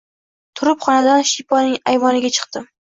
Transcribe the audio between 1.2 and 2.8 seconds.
shiyponning ayvoniga chiqdim